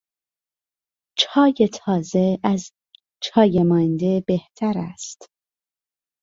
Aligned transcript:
چای 1.17 1.69
تازه 1.73 2.39
از 2.43 2.71
چای 3.23 3.63
مانده 3.63 4.23
بهتر 4.27 4.73
است. 4.77 5.29